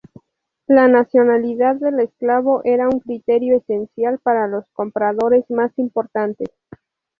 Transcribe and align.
La 0.65 0.87
nacionalidad 0.87 1.75
del 1.75 1.99
esclavo 1.99 2.61
era 2.63 2.89
un 2.89 3.01
criterio 3.01 3.55
esencial 3.57 4.17
para 4.17 4.47
los 4.47 4.65
compradores 4.73 5.47
más 5.51 5.77
importantes. 5.77 6.49